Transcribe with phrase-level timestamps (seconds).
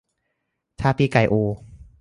[0.81, 1.41] ถ้าพี่ไก่อู